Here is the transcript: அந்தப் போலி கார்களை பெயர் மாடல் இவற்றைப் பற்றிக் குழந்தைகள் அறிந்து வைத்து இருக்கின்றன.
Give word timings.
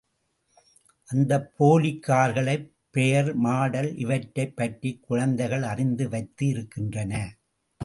அந்தப் 1.09 1.53
போலி 1.57 1.99
கார்களை 1.99 2.55
பெயர் 2.89 3.35
மாடல் 3.37 3.95
இவற்றைப் 3.97 4.55
பற்றிக் 4.55 5.03
குழந்தைகள் 5.03 5.63
அறிந்து 5.63 6.09
வைத்து 6.09 6.47
இருக்கின்றன. 6.47 7.13